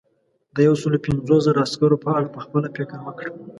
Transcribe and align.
د 0.55 0.57
یو 0.67 0.75
سلو 0.81 0.97
پنځوس 1.05 1.39
زرو 1.45 1.63
عسکرو 1.65 2.01
په 2.03 2.09
اړه 2.17 2.33
پخپله 2.35 2.67
فکر 2.75 2.97
وکړه. 3.03 3.29